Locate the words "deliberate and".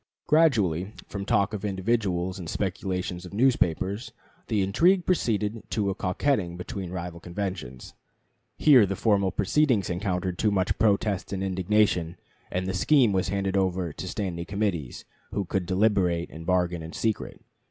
15.67-16.47